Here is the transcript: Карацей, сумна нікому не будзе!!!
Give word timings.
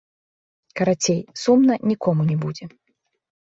Карацей, 0.79 1.19
сумна 1.41 1.77
нікому 1.91 2.21
не 2.31 2.39
будзе!!! 2.47 2.65